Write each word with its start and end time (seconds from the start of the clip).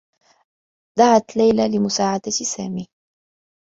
دعت 0.99 1.37
ليلى 1.37 1.77
لمساعدة 1.77 2.31
سامي. 2.31 2.87